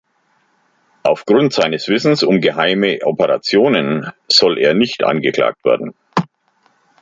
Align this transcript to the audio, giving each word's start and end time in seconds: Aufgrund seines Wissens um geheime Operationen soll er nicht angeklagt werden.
Aufgrund 1.03 1.53
seines 1.53 1.87
Wissens 1.87 2.23
um 2.23 2.41
geheime 2.41 3.03
Operationen 3.05 4.09
soll 4.27 4.57
er 4.57 4.73
nicht 4.73 5.03
angeklagt 5.03 5.63
werden. 5.63 5.93